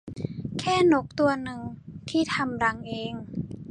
[0.59, 1.61] แค่นกตัวหนึ่ง
[2.09, 3.13] ที่ทำรังเอง